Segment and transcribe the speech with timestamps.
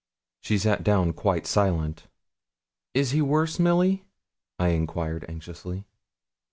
[0.39, 2.07] She sat down quite silent.
[2.95, 4.03] 'Is he worse, Milly?'
[4.57, 5.85] I enquired, anxiously.